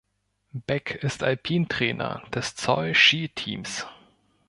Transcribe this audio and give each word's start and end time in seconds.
Beck 0.53 0.95
ist 1.03 1.21
Alpin-Trainer 1.21 2.23
des 2.33 2.55
Zoll-Ski-Teams. 2.55 3.85